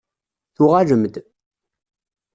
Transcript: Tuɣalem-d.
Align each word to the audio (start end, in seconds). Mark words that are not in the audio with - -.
Tuɣalem-d. 0.55 1.15